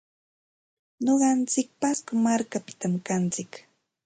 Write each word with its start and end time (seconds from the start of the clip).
Nuqantsik 1.03 1.69
pasco 1.81 2.11
markapitam 2.25 2.93
kantsik. 3.07 3.51